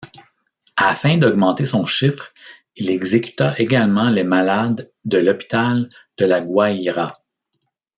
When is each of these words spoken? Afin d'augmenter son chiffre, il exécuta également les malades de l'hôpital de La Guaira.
Afin 0.79 1.19
d'augmenter 1.19 1.67
son 1.67 1.85
chiffre, 1.85 2.31
il 2.75 2.89
exécuta 2.89 3.53
également 3.59 4.09
les 4.09 4.23
malades 4.23 4.91
de 5.05 5.19
l'hôpital 5.19 5.89
de 6.17 6.25
La 6.25 6.41
Guaira. 6.41 7.21